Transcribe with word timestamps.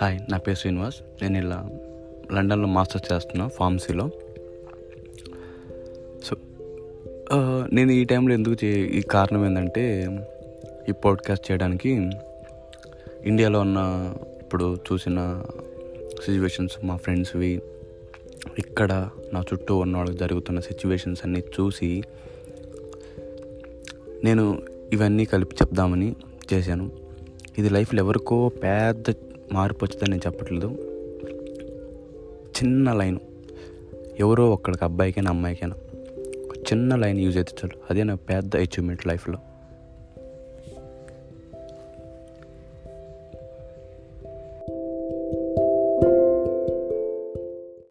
Hi 0.00 0.20
నా 0.30 0.38
పేరు 0.38 0.56
శ్రీనివాస్. 0.56 0.94
నేను 1.22 1.38
ఇలా 1.38 1.70
లండన్లో 2.32 2.68
మాస్టర్స్ 2.68 3.12
చేస్తున్నా 3.12 3.48
ఫార్మసీలో. 3.48 4.10
సో 6.24 6.36
నేను 7.72 7.90
ఈ 7.90 8.04
టైంలో 8.04 8.34
ఎందుకు 8.34 8.64
చే 8.64 8.80
ఈ 8.80 9.00
కారణం 9.00 9.46
ఏంటంటే 9.46 9.84
ఈ 10.88 10.92
పాడ్కాస్ట్ 10.92 11.52
చేయడానికి 11.52 12.10
ఇండియాలో 13.24 13.60
ఉన్న 13.60 13.78
ఇప్పుడు 14.42 14.76
చూసిన 14.92 15.42
సిచ్యువేషన్స్ 16.24 16.84
మా 16.84 16.96
ఫ్రెండ్స్వి 16.96 17.62
ఇక్కడ 18.58 19.10
నా 19.32 19.40
చుట్టూ 19.40 19.76
ఉన్న 19.76 19.96
వాళ్ళకి 19.96 20.18
జరుగుతున్న 20.18 20.60
సిచ్యువేషన్స్ 20.60 21.20
అన్నీ 21.24 21.40
చూసి 21.40 22.02
నేను 24.24 24.62
ఇవన్నీ 24.92 25.24
కలిపి 25.24 25.56
చెప్దామని 25.62 26.16
చేశాను. 26.52 26.90
ఇది 27.58 27.68
లైఫ్లో 27.68 28.02
ఎవరికో 28.02 28.48
పెద్ద 28.48 29.14
మార్పు 29.52 29.84
వచ్చిందని 29.84 30.10
నేను 30.10 30.22
చెప్పట్లేదు. 30.26 30.66
చిన్న 32.58 32.92
లైన్. 32.92 33.18
ఎవరో 34.18 34.50
ఒక్కడికి 34.50 34.84
అబ్బాయికైనా 34.84 35.30
అమ్మాయికైనా 35.30 35.74
ఒక 36.44 36.56
చిన్న 36.56 36.96
లైన్ 36.96 37.18
యూజ్ 37.18 37.36
అయితే 37.36 37.52
చాలు. 37.64 37.80
అదే 37.90 38.02
నా 38.02 38.14
పెద్ద 38.14 38.56
అచీవ్మెంట్ 38.56 39.06
లైఫ్లో. 39.06 39.38